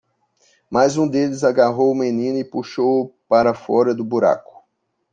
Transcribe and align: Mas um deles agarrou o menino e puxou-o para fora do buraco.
Mas 0.67 0.97
um 0.97 1.07
deles 1.07 1.43
agarrou 1.43 1.91
o 1.91 1.95
menino 1.95 2.39
e 2.39 2.43
puxou-o 2.43 3.13
para 3.29 3.53
fora 3.53 3.93
do 3.93 4.03
buraco. 4.03 4.65